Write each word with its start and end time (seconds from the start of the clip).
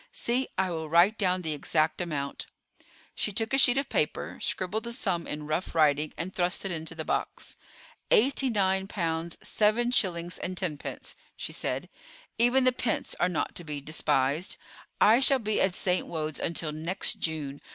See, 0.11 0.47
I 0.57 0.71
will 0.71 0.89
write 0.89 1.19
down 1.19 1.43
the 1.43 1.53
exact 1.53 2.01
amount." 2.01 2.47
She 3.13 3.31
took 3.31 3.53
a 3.53 3.59
sheet 3.59 3.77
of 3.77 3.87
paper, 3.87 4.39
scribbled 4.41 4.85
the 4.85 4.93
sum 4.93 5.27
in 5.27 5.45
rough 5.45 5.75
writing, 5.75 6.11
and 6.17 6.33
thrust 6.33 6.65
it 6.65 6.71
into 6.71 6.95
the 6.95 7.05
box. 7.05 7.55
"Eighty 8.09 8.49
nine 8.49 8.87
pounds, 8.87 9.37
seven 9.43 9.91
shillings, 9.91 10.39
and 10.39 10.57
tenpence," 10.57 11.15
she 11.37 11.53
said. 11.53 11.87
"Even 12.39 12.63
the 12.63 12.71
pence 12.71 13.13
are 13.19 13.29
not 13.29 13.53
to 13.53 13.63
be 13.63 13.79
despised. 13.79 14.57
I 14.99 15.19
shall 15.19 15.37
be 15.37 15.61
at 15.61 15.75
St. 15.75 16.07
Wode's 16.07 16.39
until 16.39 16.71
next 16.71 17.19
June. 17.19 17.61